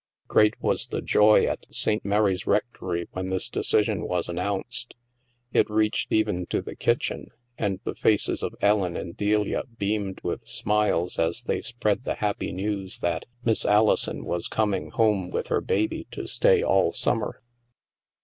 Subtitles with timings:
[0.27, 2.03] Great was the joy at St.
[2.03, 4.93] Mary's Rectory when this decision was an nounced.
[5.53, 10.47] It reached even to the kitchen, and the faces of Ellen and Delia beamed with
[10.47, 15.49] smiles as they spread the happy news that" Miss Alison was com ing home with
[15.49, 17.43] her baby to stay all summer."